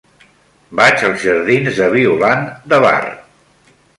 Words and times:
Vaig 0.79 1.03
als 1.09 1.25
jardins 1.25 1.77
de 1.81 1.91
Violant 1.97 2.43
de 2.73 2.83
Bar. 2.87 3.05